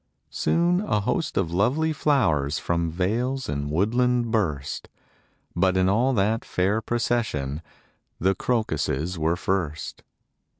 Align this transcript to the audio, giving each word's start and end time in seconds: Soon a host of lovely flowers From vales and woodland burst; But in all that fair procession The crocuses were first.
Soon 0.31 0.81
a 0.81 1.01
host 1.01 1.37
of 1.37 1.51
lovely 1.51 1.93
flowers 1.93 2.57
From 2.57 2.89
vales 2.89 3.47
and 3.47 3.69
woodland 3.69 4.31
burst; 4.31 4.89
But 5.55 5.77
in 5.77 5.87
all 5.87 6.11
that 6.13 6.43
fair 6.43 6.81
procession 6.81 7.61
The 8.19 8.33
crocuses 8.33 9.19
were 9.19 9.35
first. 9.35 10.01